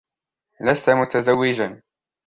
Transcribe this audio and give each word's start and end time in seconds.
لست 0.61 0.89
متزوجا. 0.89 1.81